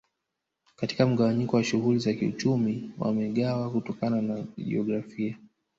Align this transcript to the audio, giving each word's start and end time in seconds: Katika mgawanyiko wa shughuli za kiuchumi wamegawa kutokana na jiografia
Katika 0.75 1.05
mgawanyiko 1.07 1.55
wa 1.57 1.63
shughuli 1.63 1.99
za 1.99 2.13
kiuchumi 2.13 2.91
wamegawa 2.97 3.71
kutokana 3.71 4.21
na 4.21 4.45
jiografia 4.57 5.37